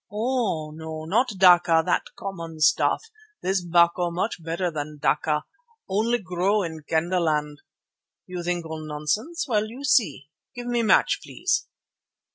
"Oh! 0.11 0.71
no, 0.71 1.05
not 1.05 1.29
dakka, 1.37 1.83
that 1.85 2.01
common 2.17 2.59
stuff; 2.59 3.03
this 3.43 3.63
'bacco 3.63 4.09
much 4.11 4.41
better 4.43 4.71
than 4.71 4.97
dakka, 4.99 5.43
only 5.87 6.17
grow 6.17 6.63
in 6.63 6.81
Kendah 6.89 7.19
land. 7.23 7.61
You 8.25 8.41
think 8.41 8.65
all 8.65 8.83
nonsense? 8.83 9.45
Well, 9.47 9.67
you 9.67 9.83
see. 9.83 10.31
Give 10.55 10.65
me 10.65 10.81
match 10.81 11.19
please." 11.21 11.67